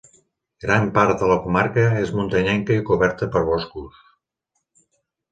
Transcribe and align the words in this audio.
Gran 0.63 0.85
part 0.93 1.19
de 1.23 1.27
la 1.31 1.35
comarca 1.43 1.83
és 2.03 2.13
muntanyenca 2.19 2.77
i 2.81 2.85
coberta 2.87 3.27
per 3.35 3.43
boscos. 3.51 4.01